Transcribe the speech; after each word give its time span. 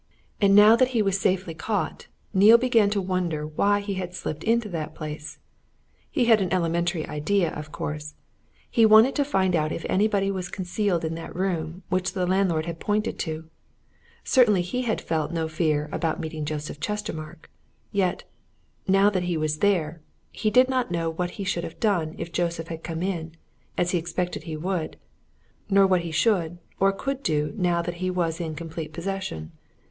And 0.41 0.55
now 0.55 0.75
that 0.77 0.87
he 0.97 1.03
was 1.03 1.19
safely 1.19 1.53
caught, 1.53 2.07
Neale 2.33 2.57
began 2.57 2.89
to 2.89 2.99
wonder 2.99 3.45
why 3.45 3.81
he 3.81 3.93
had 3.93 4.15
slipped 4.15 4.43
into 4.43 4.67
that 4.69 4.95
place. 4.95 5.37
He 6.09 6.25
had 6.25 6.41
an 6.41 6.51
elementary 6.51 7.07
idea, 7.07 7.51
of 7.51 7.71
course 7.71 8.15
he 8.71 8.81
had 8.81 8.89
wanted 8.89 9.13
to 9.13 9.23
find 9.23 9.55
out 9.55 9.71
if 9.71 9.85
anybody 9.87 10.31
was 10.31 10.49
concealed 10.49 11.05
in 11.05 11.13
that 11.13 11.35
room 11.35 11.83
which 11.89 12.13
the 12.13 12.25
landlord 12.25 12.65
had 12.65 12.79
pointed 12.79 13.23
out. 13.29 13.43
Certainly 14.23 14.63
he 14.63 14.81
had 14.81 14.99
felt 15.01 15.31
no 15.31 15.47
fear 15.47 15.87
about 15.91 16.19
meeting 16.19 16.45
Joseph 16.45 16.79
Chestermarke. 16.79 17.47
Yet 17.91 18.23
now 18.87 19.11
that 19.11 19.25
he 19.25 19.37
was 19.37 19.59
there 19.59 20.01
he 20.31 20.49
did 20.49 20.67
not 20.67 20.89
know 20.89 21.11
what 21.11 21.29
he 21.37 21.43
should 21.43 21.63
have 21.63 21.79
done 21.79 22.15
if 22.17 22.31
Joseph 22.33 22.69
had 22.69 22.83
come 22.83 23.03
in, 23.03 23.35
as 23.77 23.91
he 23.91 23.99
expected 23.99 24.45
he 24.45 24.57
would, 24.57 24.97
nor 25.69 25.85
what 25.85 26.01
he 26.01 26.09
should, 26.11 26.57
or 26.79 26.91
could 26.91 27.21
do 27.21 27.53
now 27.55 27.83
that 27.83 27.97
he 28.01 28.09
was 28.09 28.41
in 28.41 28.55
complete 28.55 28.93
possession. 28.93 29.51